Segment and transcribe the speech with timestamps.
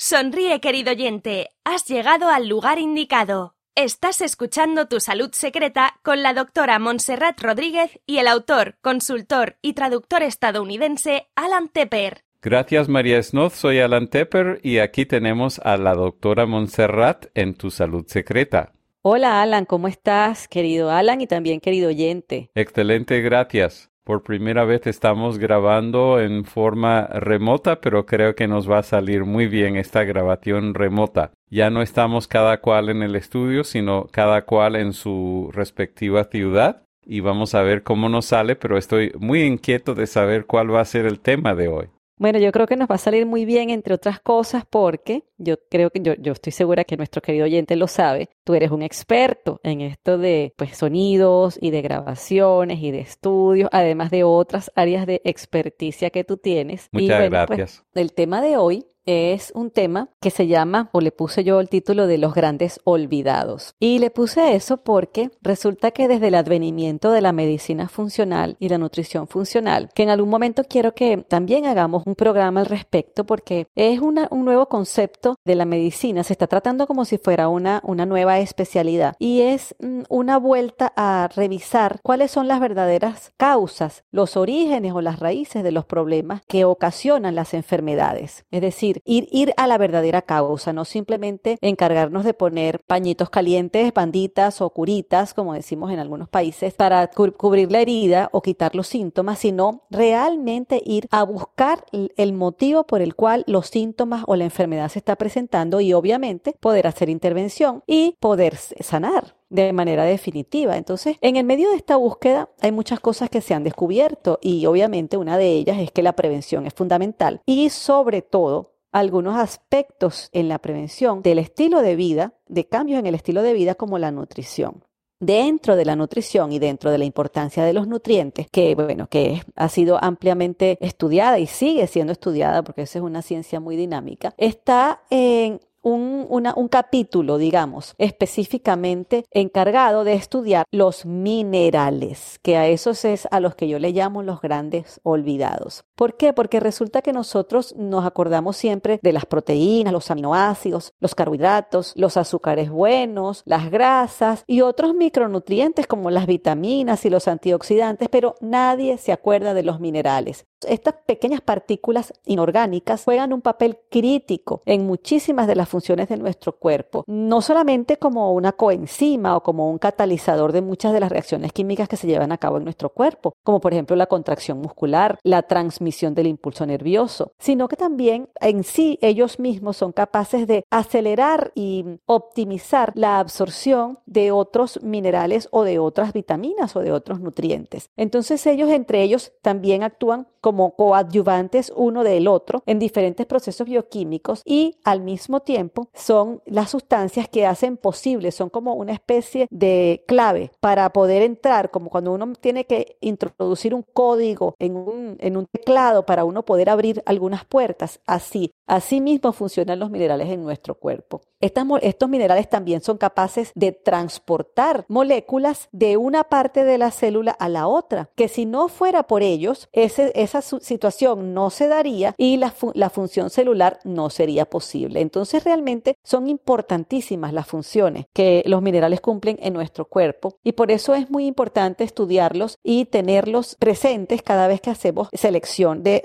[0.00, 3.56] Sonríe, querido oyente, has llegado al lugar indicado.
[3.74, 9.72] Estás escuchando Tu Salud Secreta con la doctora Montserrat Rodríguez y el autor, consultor y
[9.72, 12.22] traductor estadounidense Alan Tepper.
[12.40, 17.72] Gracias María Snoth, soy Alan Tepper y aquí tenemos a la doctora Montserrat en Tu
[17.72, 18.74] Salud Secreta.
[19.02, 22.52] Hola Alan, ¿cómo estás, querido Alan y también querido oyente?
[22.54, 23.90] Excelente, gracias.
[24.08, 29.26] Por primera vez estamos grabando en forma remota, pero creo que nos va a salir
[29.26, 31.32] muy bien esta grabación remota.
[31.50, 36.84] Ya no estamos cada cual en el estudio, sino cada cual en su respectiva ciudad.
[37.04, 40.80] Y vamos a ver cómo nos sale, pero estoy muy inquieto de saber cuál va
[40.80, 41.88] a ser el tema de hoy.
[42.18, 45.56] Bueno, yo creo que nos va a salir muy bien, entre otras cosas, porque yo
[45.70, 48.28] creo que yo, yo, estoy segura que nuestro querido oyente lo sabe.
[48.44, 53.68] Tú eres un experto en esto de pues, sonidos y de grabaciones y de estudios,
[53.72, 56.88] además de otras áreas de experticia que tú tienes.
[56.92, 57.84] Muchas y, bueno, pues, gracias.
[57.92, 61.60] Pues, el tema de hoy es un tema que se llama, o le puse yo
[61.60, 63.74] el título de los grandes olvidados.
[63.80, 68.68] Y le puse eso porque resulta que desde el advenimiento de la medicina funcional y
[68.68, 73.24] la nutrición funcional, que en algún momento quiero que también hagamos un programa al respecto
[73.24, 77.80] porque es un nuevo concepto de la medicina, se está tratando como si fuera una,
[77.84, 84.04] una nueva especialidad y es mm, una vuelta a revisar cuáles son las verdaderas causas,
[84.10, 88.44] los orígenes o las raíces de los problemas que ocasionan las enfermedades.
[88.50, 93.92] Es decir, ir, ir a la verdadera causa, no simplemente encargarnos de poner pañitos calientes,
[93.92, 98.74] banditas o curitas, como decimos en algunos países, para cu cubrir la herida o quitar
[98.74, 104.36] los síntomas, sino realmente ir a buscar el motivo por el cual los síntomas o
[104.36, 110.04] la enfermedad se está presentando y obviamente poder hacer intervención y poder sanar de manera
[110.04, 110.76] definitiva.
[110.76, 114.66] Entonces, en el medio de esta búsqueda hay muchas cosas que se han descubierto y
[114.66, 120.28] obviamente una de ellas es que la prevención es fundamental y sobre todo algunos aspectos
[120.32, 123.98] en la prevención del estilo de vida, de cambios en el estilo de vida como
[123.98, 124.84] la nutrición.
[125.20, 129.42] Dentro de la nutrición y dentro de la importancia de los nutrientes, que bueno, que
[129.56, 134.32] ha sido ampliamente estudiada y sigue siendo estudiada porque esa es una ciencia muy dinámica,
[134.36, 143.26] está en un, capítulo, digamos, específicamente encargado de estudiar los minerales, que a esos es
[143.30, 145.84] a los que yo le llamo los grandes olvidados.
[145.94, 146.32] ¿Por qué?
[146.32, 152.16] Porque resulta que nosotros nos acordamos siempre de las proteínas, los aminoácidos, los carbohidratos, los
[152.16, 158.98] azúcares buenos, las grasas y otros micronutrientes como las vitaminas y los antioxidantes, pero nadie
[158.98, 160.46] se acuerda de los minerales.
[160.66, 166.52] Estas pequeñas partículas inorgánicas juegan un papel crítico en muchísimas de las funciones de nuestro
[166.58, 171.52] cuerpo, no solamente como una coenzima o como un catalizador de muchas de las reacciones
[171.52, 175.18] químicas que se llevan a cabo en nuestro cuerpo, como por ejemplo la contracción muscular,
[175.22, 180.64] la transmisión del impulso nervioso, sino que también en sí ellos mismos son capaces de
[180.70, 187.20] acelerar y optimizar la absorción de otros minerales o de otras vitaminas o de otros
[187.20, 187.90] nutrientes.
[187.96, 194.42] Entonces ellos entre ellos también actúan como coadyuvantes uno del otro en diferentes procesos bioquímicos
[194.44, 195.57] y al mismo tiempo
[195.94, 201.70] son las sustancias que hacen posible, son como una especie de clave para poder entrar,
[201.70, 206.44] como cuando uno tiene que introducir un código en un, en un teclado para uno
[206.44, 208.00] poder abrir algunas puertas.
[208.06, 211.22] Así, así mismo funcionan los minerales en nuestro cuerpo.
[211.40, 217.48] Estos minerales también son capaces de transportar moléculas de una parte de la célula a
[217.48, 222.52] la otra, que si no fuera por ellos, esa situación no se daría y la,
[222.74, 225.00] la función celular no sería posible.
[225.00, 230.70] Entonces realmente son importantísimas las funciones que los minerales cumplen en nuestro cuerpo y por
[230.70, 236.02] eso es muy importante estudiarlos y tenerlos presentes cada vez que hacemos selección de,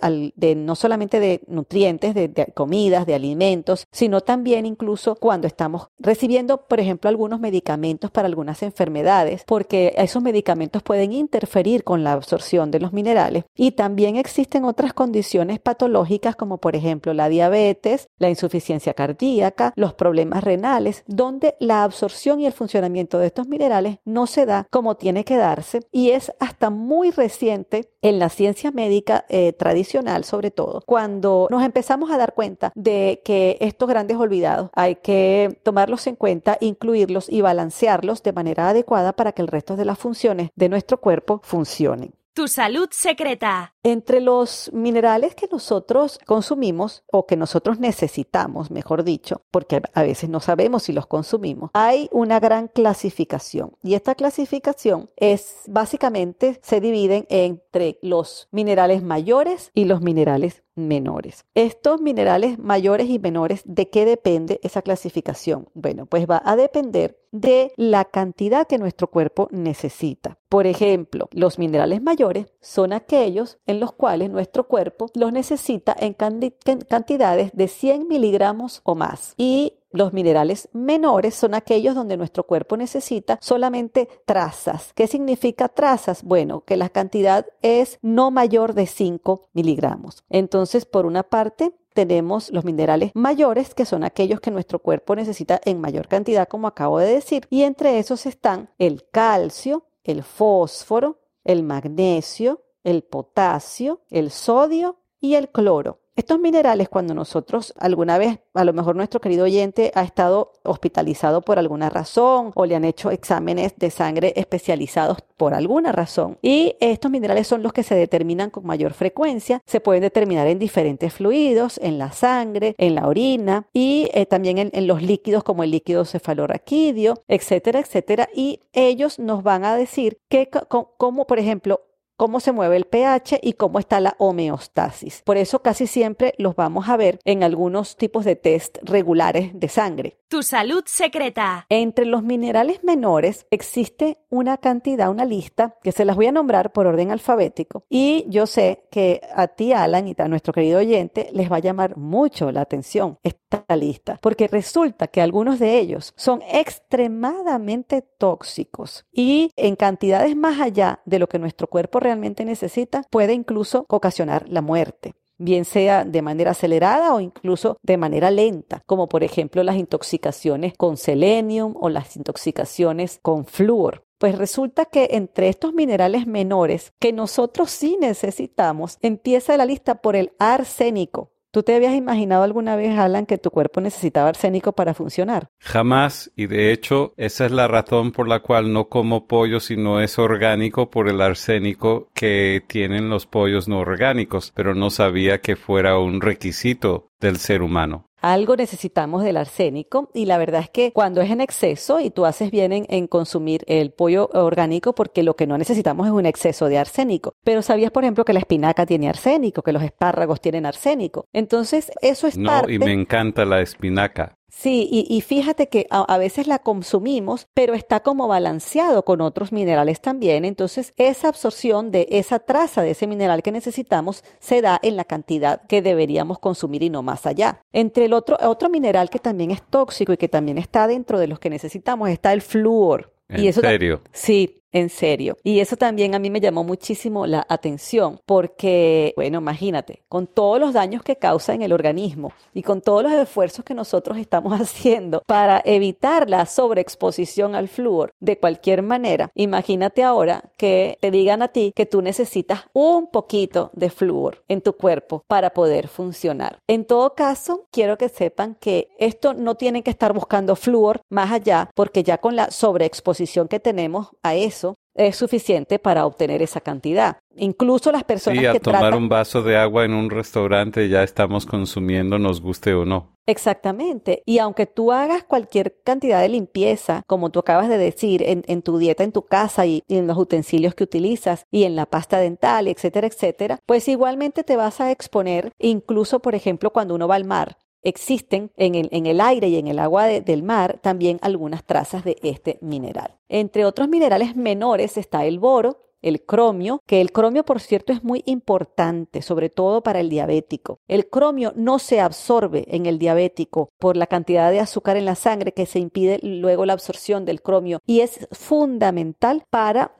[0.56, 6.80] no solamente de nutrientes, de comidas, de alimentos, sino también incluso cuando estamos recibiendo, por
[6.80, 12.80] ejemplo, algunos medicamentos para algunas enfermedades, porque esos medicamentos pueden interferir con la absorción de
[12.80, 13.44] los minerales.
[13.56, 19.33] Y también existen otras condiciones patológicas, como por ejemplo la diabetes, la insuficiencia cardíaca,
[19.76, 24.68] los problemas renales, donde la absorción y el funcionamiento de estos minerales no se da
[24.70, 30.24] como tiene que darse y es hasta muy reciente en la ciencia médica eh, tradicional,
[30.24, 35.60] sobre todo, cuando nos empezamos a dar cuenta de que estos grandes olvidados hay que
[35.64, 39.98] tomarlos en cuenta, incluirlos y balancearlos de manera adecuada para que el resto de las
[39.98, 42.14] funciones de nuestro cuerpo funcionen.
[42.34, 49.42] Tu salud secreta Entre los minerales que nosotros consumimos o que nosotros necesitamos, mejor dicho,
[49.52, 53.74] porque a veces no sabemos si los consumimos, hay una gran clasificación.
[53.84, 61.46] Y esta clasificación es básicamente se dividen entre los minerales mayores y los minerales menores.
[61.54, 65.70] Estos minerales mayores y menores, ¿de qué depende esa clasificación?
[65.74, 70.38] Bueno, pues va a depender de la cantidad que nuestro cuerpo necesita.
[70.50, 76.14] Por ejemplo, los minerales mayores son aquellos en los cuales nuestro cuerpo los necesita en
[76.14, 79.36] cantidades de 100 miligramos o más.
[79.38, 84.92] Y los minerales menores son aquellos donde nuestro cuerpo necesita solamente trazas.
[84.96, 86.24] ¿Qué significa trazas?
[86.24, 90.24] Bueno, que la cantidad es no mayor de 5 miligramos.
[90.30, 95.62] Entonces, por una parte, tenemos los minerales mayores, que son aquellos que nuestro cuerpo necesita
[95.64, 101.20] en mayor cantidad, como acabo de decir, y entre esos están el calcio, el fósforo,
[101.44, 106.03] el magnesio, el potasio, el sodio y el cloro.
[106.16, 111.42] Estos minerales, cuando nosotros alguna vez, a lo mejor nuestro querido oyente ha estado hospitalizado
[111.42, 116.76] por alguna razón o le han hecho exámenes de sangre especializados por alguna razón, y
[116.80, 121.14] estos minerales son los que se determinan con mayor frecuencia, se pueden determinar en diferentes
[121.14, 125.72] fluidos, en la sangre, en la orina y eh, también en, los líquidos como el
[125.72, 131.82] líquido cefalorraquídeo, etcétera, etcétera, y ellos nos van a decir que, como por ejemplo,
[132.24, 135.24] cómo se mueve el pH y cómo está la homeostasis.
[135.26, 139.68] Por eso casi siempre los vamos a ver en algunos tipos de test regulares de
[139.68, 140.20] sangre.
[140.30, 141.66] Tu salud secreta.
[141.68, 146.72] Entre los minerales menores existe una cantidad, una lista, que se las voy a nombrar
[146.72, 147.84] por orden alfabético.
[147.90, 151.60] Y yo sé que a ti, Alan, y a nuestro querido oyente, les va a
[151.60, 159.06] llamar mucho la atención esta lista, porque resulta que algunos de ellos son extremadamente tóxicos
[159.12, 164.46] y en cantidades más allá de lo que nuestro cuerpo realmente necesita, puede incluso ocasionar
[164.50, 169.64] la muerte bien sea de manera acelerada o incluso de manera lenta, como por ejemplo
[169.64, 174.06] las intoxicaciones con selenium o las intoxicaciones con flúor.
[174.18, 180.16] Pues resulta que entre estos minerales menores que nosotros sí necesitamos, empieza la lista por
[180.16, 181.33] el arsénico.
[181.54, 185.50] ¿Tú te habías imaginado alguna vez, Alan, que tu cuerpo necesitaba arsénico para funcionar?
[185.60, 189.78] Jamás, y de hecho esa es la razón por la cual no como pollo si
[189.78, 195.42] no es orgánico por el arsénico que tienen los pollos no orgánicos, pero no sabía
[195.42, 200.70] que fuera un requisito del ser humano algo necesitamos del arsénico y la verdad es
[200.70, 205.24] que cuando es en exceso y tú haces bien en, consumir el pollo orgánico porque
[205.24, 207.36] lo que no necesitamos es un exceso de arsénico.
[207.44, 211.28] Pero sabías, por ejemplo, que la espinaca tiene arsénico, que los espárragos tienen arsénico.
[211.34, 214.38] Entonces, eso es no, y me encanta la espinaca.
[214.56, 220.00] Sí, y, fíjate que a, veces la consumimos, pero está como balanceado con otros minerales
[220.00, 220.46] también.
[220.46, 225.04] Entonces, esa absorción de esa traza de ese mineral que necesitamos se da en la
[225.04, 227.62] cantidad que deberíamos consumir y no más allá.
[227.74, 231.28] Entre el otro, otro mineral que también es tóxico y que también está dentro de
[231.28, 233.12] los que necesitamos está el flúor.
[233.28, 234.02] ¿En serio?
[234.14, 235.38] Sí, en serio.
[235.44, 240.60] Y eso también a mí me llamó muchísimo la atención porque, bueno, imagínate, con todos
[240.60, 244.54] los daños que causa en el organismo y con todos los esfuerzos que nosotros estamos
[244.60, 251.42] haciendo para evitar la sobreexposición al flúor de cualquier manera, imagínate ahora que te digan
[251.42, 256.58] a ti que tú necesitas un poquito de flúor en tu cuerpo para poder funcionar.
[256.68, 261.32] En todo caso, quiero que sepan que esto no tienen que estar buscando flúor más
[261.32, 264.63] allá porque ya con la sobreexposición que tenemos a eso,
[264.96, 267.18] es suficiente para obtener esa cantidad.
[267.36, 271.46] Incluso las personas sí, a tomar un vaso de agua en un restaurante ya estamos
[271.46, 273.14] consumiendo, nos guste o no.
[273.26, 274.22] Exactamente.
[274.26, 278.78] Y aunque tú hagas cualquier cantidad de limpieza, como tú acabas de decir, en, tu
[278.78, 282.20] dieta, en tu casa y, y, en los utensilios que utilizas y en la pasta
[282.20, 287.16] dental, etcétera, etcétera, pues igualmente te vas a exponer, incluso, por ejemplo, cuando uno va
[287.16, 291.20] al mar existen en el, en el, aire y en el agua del mar también
[291.22, 293.18] algunas trazas de este mineral.
[293.30, 298.04] Entre otros minerales menores está el boro, el cromio, que el cromio, por cierto, es
[298.04, 300.80] muy importante, sobre todo para el diabético.
[300.88, 305.16] El cromio no se absorbe en el diabético por la cantidad de azúcar en la
[305.16, 309.94] sangre que se impide luego la absorción del cromio y es fundamental para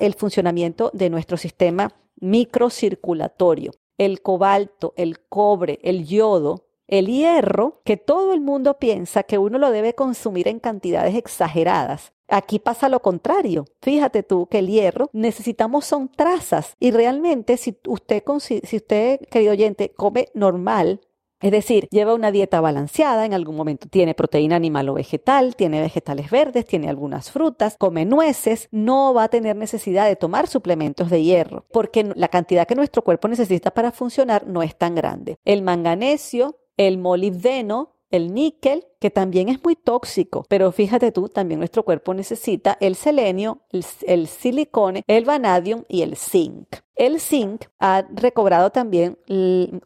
[0.00, 3.72] el funcionamiento de nuestro sistema microcirculatorio.
[3.98, 9.58] El cobalto, el cobre, el yodo el hierro, que todo el mundo piensa que uno
[9.58, 12.12] lo debe consumir en cantidades exageradas.
[12.28, 13.64] Aquí pasa lo contrario.
[13.80, 19.52] Fíjate tú que el hierro necesitamos son trazas y realmente si usted, si usted, querido
[19.52, 21.00] oyente, come normal,
[21.40, 25.80] Es decir, lleva una dieta balanceada, en algún momento tiene proteína animal o vegetal, tiene
[25.80, 31.10] vegetales verdes, tiene algunas frutas, come nueces, no va a tener necesidad de tomar suplementos
[31.10, 35.36] de hierro, porque la cantidad que nuestro cuerpo necesita para funcionar no es tan grande.
[35.44, 41.60] El manganesio, el molibdeno, el níquel, que también es muy tóxico, pero fíjate tú, también
[41.60, 46.78] nuestro cuerpo necesita el selenio, el, el silicone, el vanadium y el zinc.
[46.98, 49.18] El zinc ha recobrado también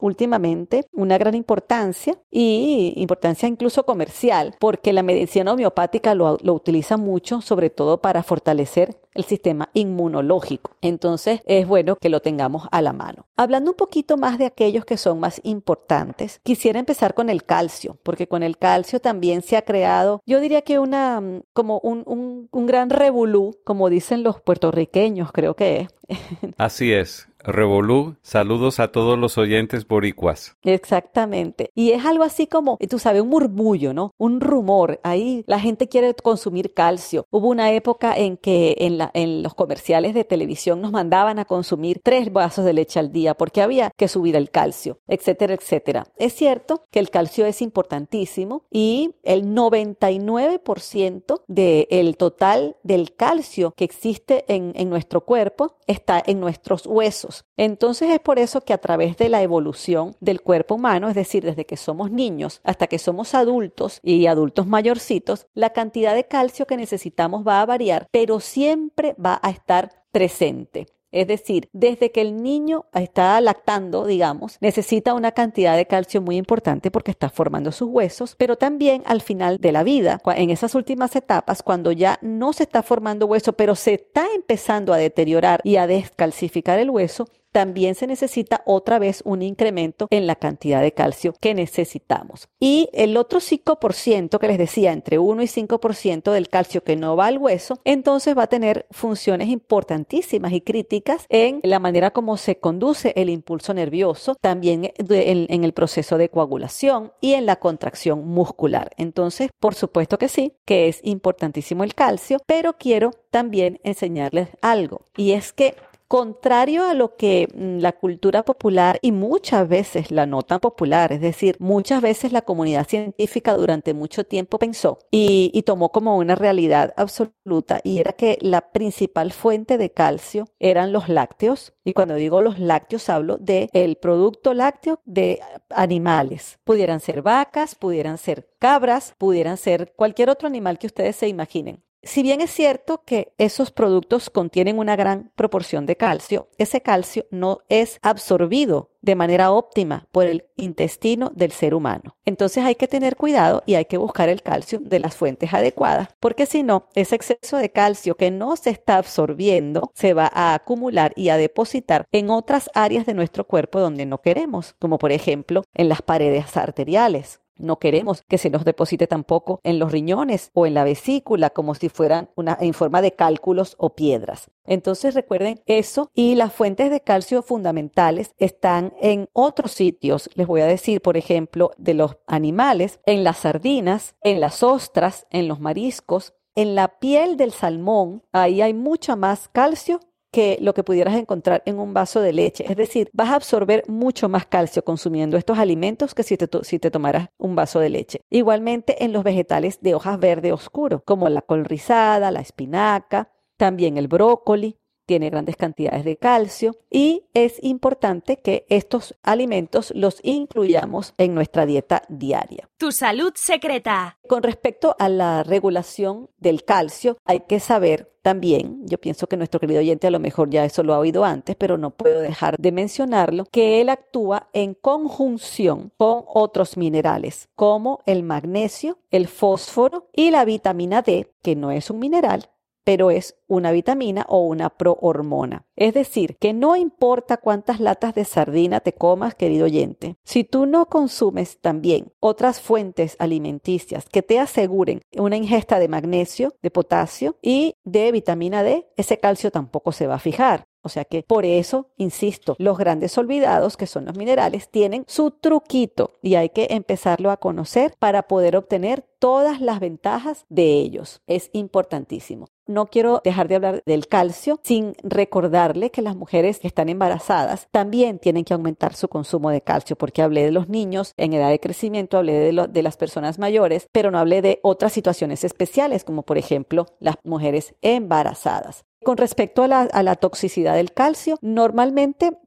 [0.00, 6.96] últimamente una gran importancia y importancia incluso comercial, porque la medicina homeopática lo, lo, utiliza
[6.96, 10.70] mucho, sobre todo para fortalecer el sistema inmunológico.
[10.80, 13.26] Entonces es bueno que lo tengamos a la mano.
[13.36, 17.98] Hablando un poquito más de aquellos que son más importantes, quisiera empezar con el calcio,
[18.04, 22.02] porque con el calcio también se ha creado, yo diría que una, mm, como un,
[22.06, 25.88] un, un gran revolú, como dicen los puertorriqueños, creo que es.
[26.56, 27.28] Así es.
[27.44, 30.56] Revolú, saludos a todos los oyentes boricuas.
[30.62, 31.70] Exactamente.
[31.74, 34.12] Y es algo así como, tú sabes, un murmullo, ¿no?
[34.18, 35.00] Un rumor.
[35.02, 37.26] Ahí la gente quiere consumir calcio.
[37.30, 42.32] Hubo una época en que en, los comerciales de televisión nos mandaban a consumir tres
[42.32, 46.06] vasos de leche al día porque había que subir el calcio, etcétera, etcétera.
[46.16, 53.84] Es cierto que el calcio es importantísimo y el 99% del total del calcio que
[53.84, 57.31] existe en nuestro cuerpo está en nuestros huesos.
[57.56, 61.44] Entonces es por eso que a través de la evolución del cuerpo humano, es decir,
[61.44, 66.66] desde que somos niños hasta que somos adultos y adultos mayorcitos, la cantidad de calcio
[66.66, 70.86] que necesitamos va a variar, pero siempre va a estar presente.
[71.12, 76.36] Es decir, desde que el niño está lactando, digamos, necesita una cantidad de calcio muy
[76.36, 80.74] importante porque está formando sus huesos, pero también al final de la vida, en esas
[80.74, 85.60] últimas etapas, cuando ya no se está formando hueso, pero se está empezando a deteriorar
[85.64, 90.80] y a descalcificar el hueso, también se necesita otra vez un incremento en la cantidad
[90.80, 92.48] de calcio que necesitamos.
[92.58, 97.16] Y el otro 5% que les decía, entre 1 y 5% del calcio que no
[97.16, 102.36] va al hueso, entonces va a tener funciones importantísimas y críticas en la manera como
[102.36, 108.26] se conduce el impulso nervioso, también en, el proceso de coagulación y en la contracción
[108.26, 108.92] muscular.
[108.96, 115.06] Entonces, por supuesto que sí, que es importantísimo el calcio, pero quiero también enseñarles algo
[115.16, 115.74] y es que
[116.12, 121.22] contrario a lo que mm, la cultura popular y muchas veces la nota popular, es
[121.22, 126.92] decir, muchas veces la comunidad científica durante mucho tiempo pensó y, tomó como una realidad
[126.98, 132.42] absoluta y era que la principal fuente de calcio eran los lácteos y cuando digo
[132.42, 135.40] los lácteos hablo de el producto lácteo de
[135.70, 136.58] animales.
[136.62, 141.82] Pudieran ser vacas, pudieran ser cabras, pudieran ser cualquier otro animal que ustedes se imaginen.
[142.04, 147.26] Si bien es cierto que esos productos contienen una gran proporción de calcio, ese calcio
[147.30, 152.16] no es absorbido de manera óptima por el intestino del ser humano.
[152.24, 156.08] Entonces hay que tener cuidado y hay que buscar el calcio de las fuentes adecuadas,
[156.18, 160.54] porque si no, ese exceso de calcio que no se está absorbiendo se va a
[160.54, 165.12] acumular y a depositar en otras áreas de nuestro cuerpo donde no queremos, como por
[165.12, 167.41] ejemplo en las paredes arteriales.
[167.56, 171.74] No queremos que se nos deposite tampoco en los riñones o en la vesícula como
[171.74, 174.50] si fueran una, en forma de cálculos o piedras.
[174.64, 180.30] Entonces recuerden eso y las fuentes de calcio fundamentales están en otros sitios.
[180.34, 185.26] Les voy a decir, por ejemplo, de los animales, en las sardinas, en las ostras,
[185.30, 190.00] en los mariscos, en la piel del salmón, ahí hay mucha más calcio
[190.32, 192.64] que lo que pudieras encontrar en un vaso de leche.
[192.68, 196.78] Es decir, vas a absorber mucho más calcio consumiendo estos alimentos que si te, si
[196.78, 198.22] te tomaras un vaso de leche.
[198.30, 203.98] Igualmente en los vegetales de hojas verde oscuro, como la col rizada, la espinaca, también
[203.98, 211.14] el brócoli, tiene grandes cantidades de calcio y es importante que estos alimentos los incluyamos
[211.18, 212.68] en nuestra dieta diaria.
[212.78, 214.18] Tu salud secreta.
[214.28, 219.58] Con respecto a la regulación del calcio, hay que saber también, yo pienso que nuestro
[219.58, 222.56] querido oyente a lo mejor ya eso lo ha oído antes, pero no puedo dejar
[222.56, 230.08] de mencionarlo, que él actúa en conjunción con otros minerales, como el magnesio, el fósforo
[230.12, 232.48] y la vitamina D, que no es un mineral,
[232.84, 235.66] pero es una vitamina o una prohormona.
[235.76, 240.66] Es decir, que no importa cuántas latas de sardina te comas, querido oyente, si tú
[240.66, 247.36] no consumes también otras fuentes alimenticias que te aseguren una ingesta de magnesio, de potasio
[247.42, 250.66] y de vitamina D, ese calcio tampoco se va a fijar.
[250.82, 255.30] O sea que por eso, insisto, los grandes olvidados, que son los minerales, tienen su
[255.30, 261.22] truquito y hay que empezarlo a conocer para poder obtener todas las ventajas de ellos.
[261.28, 262.48] Es importantísimo.
[262.66, 267.68] No quiero dejar de hablar del calcio sin recordarle que las mujeres que están embarazadas
[267.70, 271.50] también tienen que aumentar su consumo de calcio, porque hablé de los niños en edad
[271.50, 276.02] de crecimiento, hablé de, de las personas mayores, pero no hablé de otras situaciones especiales,
[276.02, 278.84] como por ejemplo las mujeres embarazadas.
[279.04, 279.68] Con respecto a
[280.02, 282.38] la, toxicidad del calcio, normalmente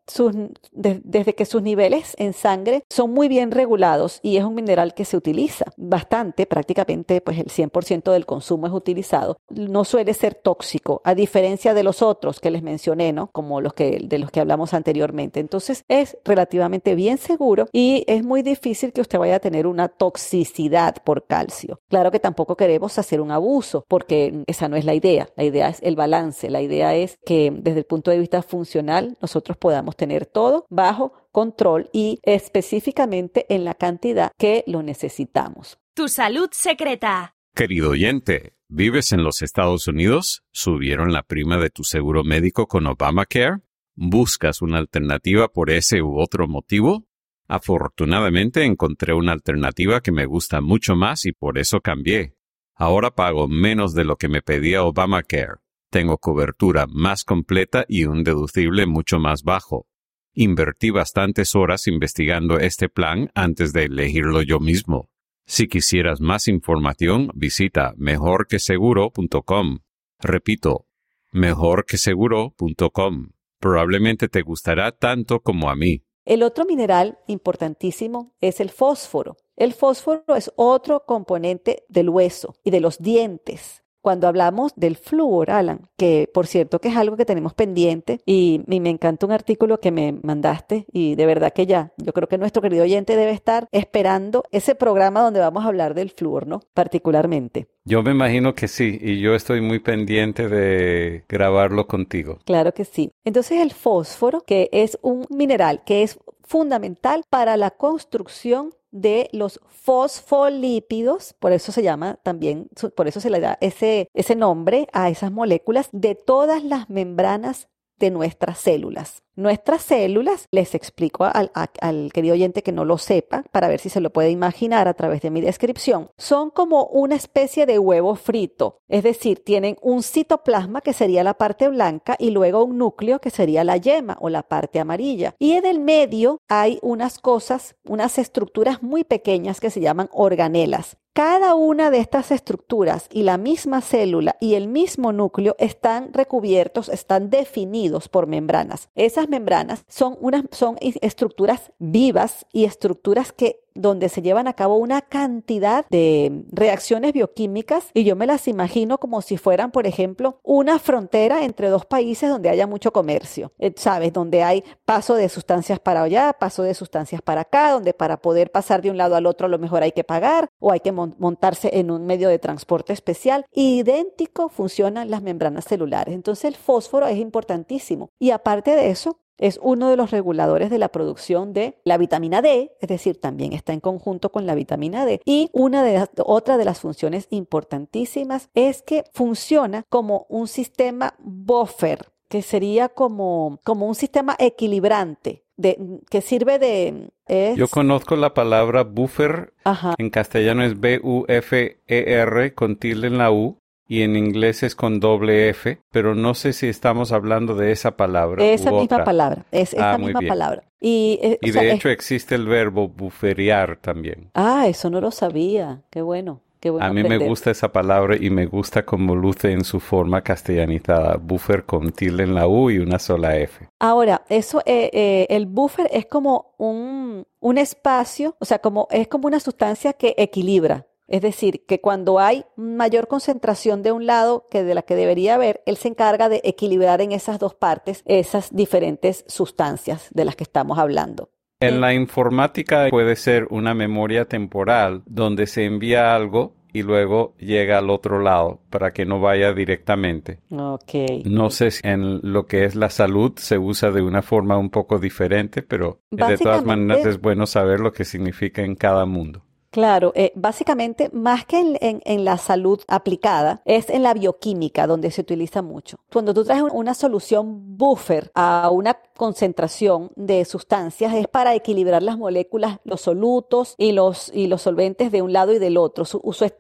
[0.72, 5.06] desde que sus niveles en sangre son muy bien regulados y es un mineral que
[5.06, 11.02] se utiliza bastante, prácticamente pues el 100% del consumo es utilizado, no suele ser tóxico,
[11.04, 13.28] a diferencia de los otros que les mencioné, ¿no?
[13.32, 15.40] Como los que, de los que hablamos anteriormente.
[15.40, 19.88] Entonces es relativamente bien seguro y es muy difícil que usted vaya a tener una
[19.88, 21.80] toxicidad por calcio.
[21.90, 25.70] Claro que tampoco queremos hacer un abuso porque esa no es la idea, la idea
[25.70, 29.95] es el balance la idea es que desde el punto de vista funcional nosotros podamos
[29.96, 35.78] tener todo bajo control y específicamente en la cantidad que lo necesitamos.
[35.94, 37.36] Tu salud secreta.
[37.54, 40.44] Querido oyente, ¿vives en los Estados Unidos?
[40.52, 43.62] ¿Subieron la prima de tu seguro médico con Obamacare?
[43.96, 47.08] ¿Buscas una alternativa por ese u otro motivo?
[47.48, 52.36] Afortunadamente encontré una alternativa que me gusta mucho más y por eso cambié.
[52.76, 55.65] Ahora pago menos de lo que me pedía Obamacare
[55.96, 59.88] tengo cobertura más completa y un deducible mucho más bajo.
[60.34, 65.10] Invertí bastantes horas investigando este plan antes de elegirlo yo mismo.
[65.46, 69.80] Si quisieras más información, visita mejorqueseguro.com.
[70.20, 70.86] Repito,
[71.32, 73.30] mejorqueseguro.com.
[73.62, 76.04] Probablemente te gustará tanto como a mí.
[76.26, 79.38] El otro mineral importantísimo es el fósforo.
[79.56, 85.50] El fósforo es otro componente del hueso y de los dientes cuando hablamos del flúor,
[85.50, 89.80] Alan, que por cierto que es algo que tenemos pendiente y, me encanta un artículo
[89.80, 93.32] que me mandaste y de verdad que ya, yo creo que nuestro querido oyente debe
[93.32, 96.62] estar esperando ese programa donde vamos a hablar del flúor, ¿no?
[96.76, 97.66] Particularmente.
[97.84, 102.38] Yo me imagino que sí, y yo estoy muy pendiente de grabarlo contigo.
[102.46, 103.12] Claro que sí.
[103.24, 109.60] Entonces el fósforo, que es un mineral que es fundamental para la construcción de los
[109.68, 115.10] fosfolípidos, por eso se llama también, por eso se le da ese, ese nombre a
[115.10, 117.68] esas moléculas de todas las membranas
[118.00, 119.24] de nuestras células.
[119.38, 124.00] Nuestras células, les explico al, querido oyente que no lo sepa, para ver si se
[124.00, 128.80] lo puede imaginar a través de mi descripción, son como una especie de huevo frito,
[128.88, 133.30] es decir, tienen un citoplasma que sería la parte blanca y luego un núcleo que
[133.30, 135.36] sería la yema o la parte amarilla.
[135.38, 140.98] Y en el medio hay unas cosas, unas estructuras muy pequeñas que se llaman organelas.
[141.16, 146.90] Cada una de estas estructuras y la misma célula y el mismo núcleo están recubiertos,
[146.90, 148.90] están definidos por membranas.
[148.96, 154.78] Esas membranas son, unas, son estructuras vivas y estructuras que donde se llevan a cabo
[154.78, 160.40] una cantidad de reacciones bioquímicas y yo me las imagino como si fueran, por ejemplo,
[160.44, 164.14] una frontera entre dos países donde haya mucho comercio, eh, ¿sabes?
[164.14, 168.52] Donde hay paso de sustancias para allá, paso de sustancias para acá, donde para poder
[168.52, 170.92] pasar de un lado al otro a lo mejor hay que pagar o hay que
[170.92, 173.46] montarse en un medio de transporte especial.
[173.52, 176.16] Idéntico funcionan las membranas celulares.
[176.16, 178.10] Entonces el fósforo es importantísimo.
[178.20, 182.42] Y aparte de eso, es uno de los reguladores de la producción de la vitamina
[182.42, 185.22] D, es decir, también está en conjunto con la vitamina D.
[185.26, 192.08] Y una de otra de las funciones importantísimas es que funciona como un sistema buffer,
[192.30, 195.44] que sería como, como un sistema equilibrante.
[195.58, 197.56] De, que sirve de...
[197.56, 199.54] Yo conozco la palabra buffer,
[199.98, 205.50] en castellano es B-U-F-E-R con tilde en la U, y en inglés es con doble
[205.50, 208.44] F, pero no sé si estamos hablando de esa palabra.
[208.44, 210.64] Esa misma palabra, es esa ah, misma palabra.
[210.80, 214.30] Y, eh, de hecho existe el verbo buferiar también.
[214.34, 216.42] Ah, eso no lo sabía, qué bueno.
[216.60, 219.80] Qué bueno a mí me gusta esa palabra y me gusta cómo luce en su
[219.80, 223.68] forma castellanizada, buffer con tilde en la U y una sola F.
[223.80, 229.08] Ahora, eso, eh, eh, el buffer es como un, un espacio, o sea, como, es
[229.08, 234.48] como una sustancia que equilibra es decir, que cuando hay mayor concentración de un lado
[234.50, 238.04] que de la que debería haber, él se encarga de equilibrar en esas dos partes
[238.06, 241.30] esas diferentes sustancias de las que estamos hablando.
[241.60, 247.78] En la informática puede ser una memoria temporal donde se envía algo y luego llega
[247.78, 250.40] al otro lado para que no vaya directamente.
[250.52, 251.24] Okay.
[251.24, 254.70] No sé si en lo que es la salud se usa de una forma un
[254.70, 259.45] poco diferente, pero de todas maneras es bueno saber lo que significa en cada mundo.
[259.76, 265.12] Claro, eh, básicamente más que en, en, la salud aplicada, es en la bioquímica donde
[265.12, 265.98] se utiliza mucho.
[266.14, 272.18] Cuando tú traes una solución buffer a una concentración de sustancias es para equilibrar las
[272.18, 276.06] moléculas, los solutos y los, y los solventes de un lado y del otro,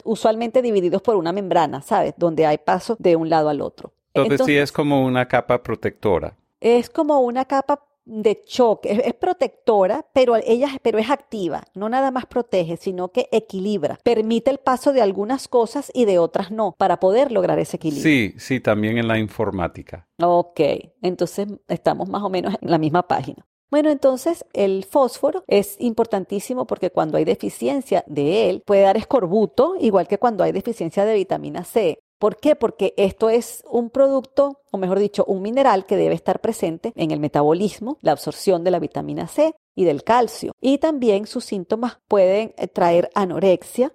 [0.03, 2.15] usualmente divididos por una membrana, ¿sabes?
[2.17, 3.93] Donde hay paso de un lado al otro.
[4.13, 6.35] Entonces, sí es como una capa protectora.
[6.59, 12.11] Es como una capa de choque, es, protectora, pero ella pero es activa, no nada
[12.11, 16.73] más protege, sino que equilibra, permite el paso de algunas cosas y de otras no,
[16.77, 18.03] para poder lograr ese equilibrio.
[18.03, 20.07] Sí, sí, también en la informática.
[20.21, 20.59] Ok,
[21.01, 23.45] entonces estamos más o menos en la misma página.
[23.71, 29.75] Bueno, entonces el fósforo es importantísimo porque cuando hay deficiencia de él puede dar escorbuto,
[29.79, 31.99] igual que cuando hay deficiencia de vitamina C.
[32.19, 32.55] ¿Por qué?
[32.55, 37.11] Porque esto es un producto, o mejor dicho, un mineral que debe estar presente en
[37.11, 40.53] el metabolismo, la absorción de la vitamina C y del calcio.
[40.61, 43.93] Y también sus síntomas pueden eh, traer anorexia,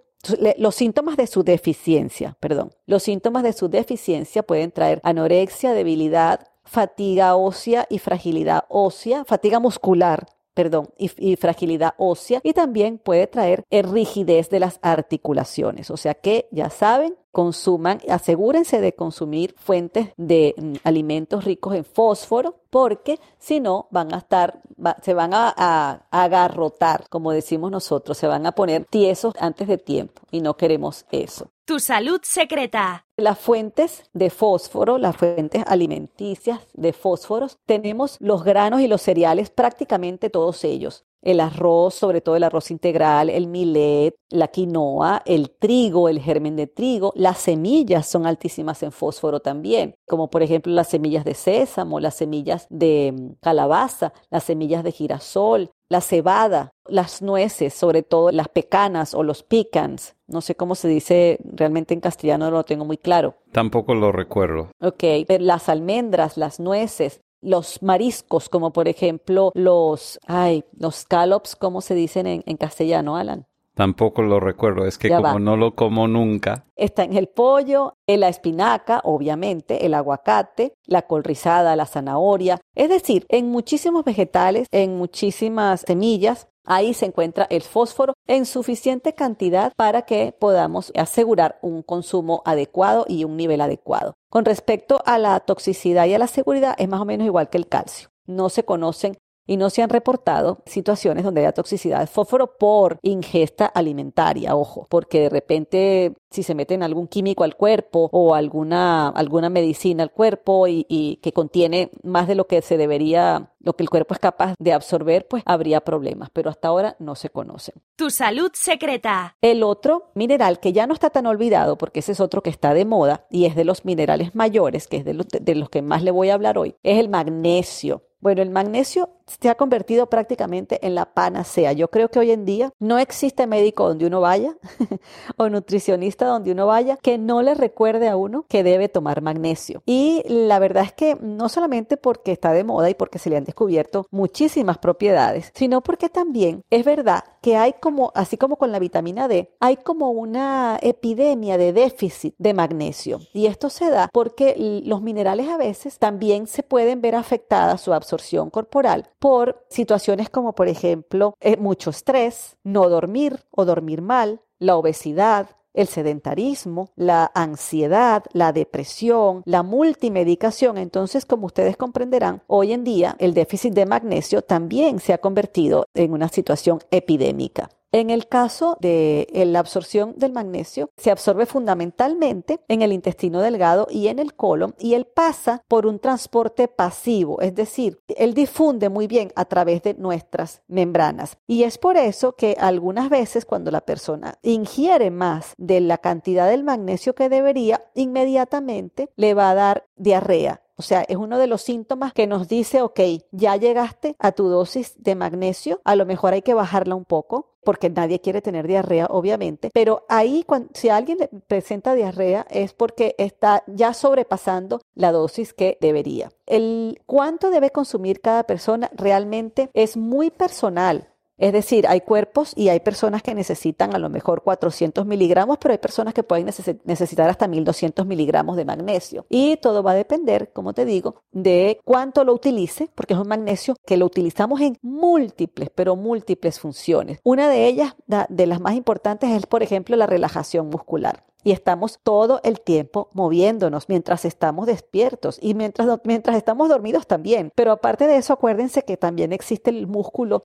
[0.58, 6.46] los síntomas de su deficiencia, perdón, los síntomas de su deficiencia pueden traer anorexia, debilidad,
[6.62, 13.64] fatiga ósea y fragilidad ósea, fatiga muscular, perdón, y, fragilidad ósea y también puede traer
[13.70, 15.90] rigidez de las articulaciones.
[15.90, 21.84] O sea que ya saben, consuman, asegúrense de consumir fuentes de mm, alimentos ricos en
[21.84, 24.60] fósforo, porque si no van a estar,
[25.02, 30.22] se van a, agarrotar, como decimos nosotros, se van a poner tiesos antes de tiempo
[30.30, 31.50] y no queremos eso.
[31.70, 33.06] Tu salud secreta.
[33.16, 39.50] Las fuentes de fósforo, las fuentes alimenticias de fósforos, tenemos los granos y los cereales,
[39.50, 45.50] prácticamente todos ellos el arroz, sobre todo el arroz integral, el millet, la quinoa, el
[45.50, 50.72] trigo, el germen de trigo, las semillas son altísimas en fósforo también, como por ejemplo
[50.72, 56.72] las semillas de sésamo, las semillas de mm, calabaza, las semillas de girasol, la cebada,
[56.86, 60.16] las nueces, sobre todo las pecanas o los pecans.
[60.28, 63.34] No sé cómo se dice realmente en castellano, no lo tengo muy claro.
[63.52, 64.70] Tampoco lo recuerdo.
[64.80, 65.02] Ok,
[65.40, 71.94] las almendras, las nueces, los mariscos, como por ejemplo los, ay, los scallops, ¿cómo se
[71.94, 73.46] dicen en, castellano, Alan?
[73.74, 76.66] Tampoco lo recuerdo, es que como no lo como nunca.
[76.76, 82.60] Está en el pollo, en la espinaca, obviamente, el aguacate, la col rizada, la zanahoria,
[82.74, 89.14] es decir, en muchísimos vegetales, en muchísimas semillas, Ahí se encuentra el fósforo en suficiente
[89.14, 94.14] cantidad para que podamos asegurar un consumo adecuado y un nivel adecuado.
[94.28, 97.58] Con respecto a la toxicidad y a la seguridad, es más o menos igual que
[97.58, 98.10] el calcio.
[98.26, 102.98] No se conocen y no se han reportado situaciones donde haya toxicidad de fósforo por
[103.02, 109.08] ingesta alimentaria, ojo, porque de repente si se meten algún químico al cuerpo o alguna,
[109.08, 113.74] alguna medicina al cuerpo y, y, que contiene más de lo que se debería, lo
[113.74, 117.30] que el cuerpo es capaz de absorber, pues habría problemas, pero hasta ahora no se
[117.30, 117.74] conocen.
[117.96, 119.36] Tu salud secreta.
[119.40, 122.74] El otro mineral que ya no está tan olvidado, porque ese es otro que está
[122.74, 125.82] de moda y es de los minerales mayores, que es de los, de los que
[125.82, 128.04] más le voy a hablar hoy, es el magnesio.
[128.20, 129.08] Bueno, el magnesio
[129.40, 131.72] se ha convertido prácticamente en la panacea.
[131.72, 134.56] Yo creo que hoy en día no existe médico donde uno vaya
[135.36, 139.82] o nutricionista donde uno vaya que no le recuerde a uno que debe tomar magnesio.
[139.86, 143.36] Y la verdad es que no solamente porque está de moda y porque se le
[143.36, 148.72] han descubierto muchísimas propiedades, sino porque también es verdad que hay como, así como con
[148.72, 153.20] la vitamina D, hay como una epidemia de déficit de magnesio.
[153.32, 157.92] Y esto se da porque los minerales a veces también se pueden ver afectada su
[157.92, 164.40] absorción corporal por situaciones como por ejemplo eh, mucho estrés, no dormir o dormir mal,
[164.58, 170.78] la obesidad, el sedentarismo, la ansiedad, la depresión, la multimedicación.
[170.78, 175.86] Entonces, como ustedes comprenderán, hoy en día el déficit de magnesio también se ha convertido
[175.94, 177.70] en una situación epidémica.
[177.92, 183.88] En el caso de la absorción del magnesio, se absorbe fundamentalmente en el intestino delgado
[183.90, 188.88] y en el colon y él pasa por un transporte pasivo, es decir, él difunde
[188.90, 191.36] muy bien a través de nuestras membranas.
[191.48, 196.48] Y es por eso que algunas veces cuando la persona ingiere más de la cantidad
[196.48, 201.46] del magnesio que debería, inmediatamente le va a dar diarrea o sea, es uno de
[201.46, 203.00] los síntomas que nos dice, ok,
[203.32, 207.49] ya llegaste a tu dosis de magnesio, a lo mejor hay que bajarla un poco,
[207.64, 210.44] porque nadie quiere tener diarrea, obviamente, pero ahí
[210.74, 216.30] si alguien presenta diarrea es porque está ya sobrepasando la dosis que debería.
[216.46, 221.09] El cuánto debe consumir cada persona realmente es muy personal.
[221.40, 225.72] Es decir, hay cuerpos y hay personas que necesitan a lo mejor 400 miligramos, pero
[225.72, 226.46] hay personas que pueden
[226.84, 229.24] necesitar hasta 1200 miligramos de magnesio.
[229.30, 233.28] Y todo va a depender, como te digo, de cuánto lo utilice, porque es un
[233.28, 237.20] magnesio que lo utilizamos en múltiples, pero múltiples funciones.
[237.24, 241.98] Una de ellas, de las más importantes, es, por ejemplo, la relajación muscular y estamos
[242.02, 247.50] todo el tiempo moviéndonos mientras estamos despiertos y mientras, mientras estamos dormidos también.
[247.54, 250.44] Pero aparte de eso, acuérdense que también existe el músculo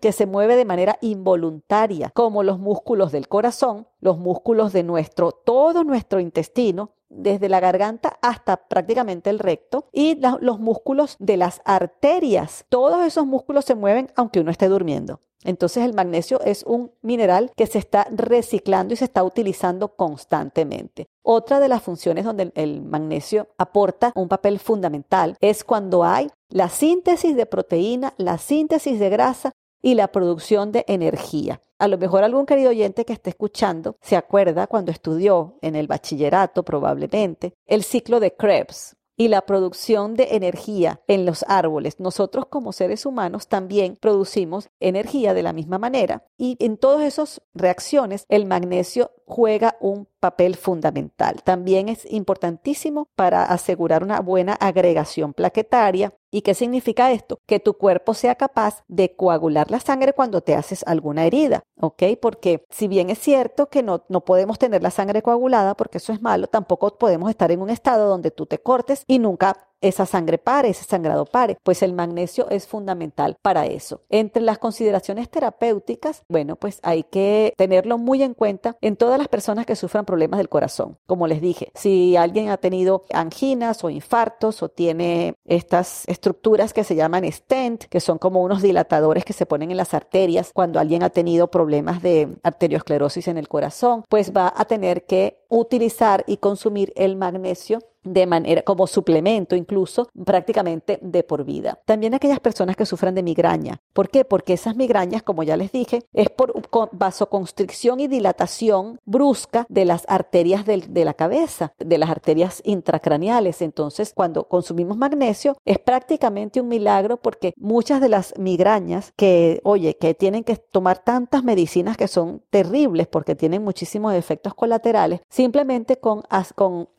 [0.00, 5.32] que se mueve de manera involuntaria, como los músculos del corazón, los músculos de nuestro,
[5.32, 11.62] todo nuestro intestino, desde la garganta hasta prácticamente el recto y los músculos de las
[11.64, 12.64] arterias.
[12.68, 15.20] Todos esos músculos se mueven aunque uno esté durmiendo.
[15.44, 21.06] Entonces el magnesio es un mineral que se está reciclando y se está utilizando constantemente.
[21.22, 26.70] Otra de las funciones donde el magnesio aporta un papel fundamental es cuando hay la
[26.70, 29.52] síntesis de proteína, la síntesis de grasa
[29.84, 31.60] y la producción de energía.
[31.78, 35.88] A lo mejor algún querido oyente que esté escuchando se acuerda cuando estudió en el
[35.88, 42.00] bachillerato probablemente el ciclo de Krebs y la producción de energía en los árboles.
[42.00, 47.42] Nosotros como seres humanos también producimos energía de la misma manera y en todas esas
[47.52, 51.42] reacciones el magnesio juega un papel fundamental.
[51.44, 56.14] También es importantísimo para asegurar una buena agregación plaquetaria.
[56.34, 57.38] ¿Y qué significa esto?
[57.46, 62.02] Que tu cuerpo sea capaz de coagular la sangre cuando te haces alguna herida, ¿ok?
[62.20, 66.12] Porque si bien es cierto que no, no podemos tener la sangre coagulada, porque eso
[66.12, 70.06] es malo, tampoco podemos estar en un estado donde tú te cortes y nunca esa
[70.06, 74.00] sangre pare, ese sangrado pare, pues el magnesio es fundamental para eso.
[74.08, 79.28] Entre las consideraciones terapéuticas, bueno, pues hay que tenerlo muy en cuenta en todas las
[79.28, 80.98] personas que sufran problemas del corazón.
[81.06, 86.84] Como les dije, si alguien ha tenido anginas o infartos o tiene estas estructuras que
[86.84, 90.80] se llaman stent, que son como unos dilatadores que se ponen en las arterias cuando
[90.80, 96.24] alguien ha tenido problemas de arteriosclerosis en el corazón, pues va a tener que utilizar
[96.26, 101.80] y consumir el magnesio de manera como suplemento incluso prácticamente de por vida.
[101.84, 103.80] También aquellas personas que sufran de migraña.
[103.92, 104.24] ¿Por qué?
[104.24, 106.52] Porque esas migrañas, como ya les dije, es por
[106.92, 113.62] vasoconstricción y dilatación brusca de las arterias de la cabeza, de las arterias intracraneales.
[113.62, 119.96] Entonces, cuando consumimos magnesio, es prácticamente un milagro porque muchas de las migrañas que, oye,
[119.96, 125.98] que tienen que tomar tantas medicinas que son terribles porque tienen muchísimos efectos colaterales, simplemente
[125.98, 126.22] con,